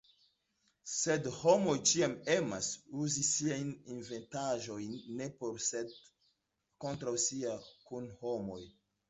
[0.91, 2.69] Sed homoj ĉiam emas
[3.03, 5.95] uzi siajn inventaĵojn ne por sed
[6.87, 7.57] kontraŭ siaj
[7.93, 8.61] kunhomoj.